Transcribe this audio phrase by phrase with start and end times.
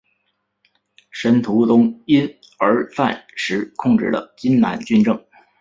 [1.11, 5.23] 申屠琮因而暂时控制了荆南军政。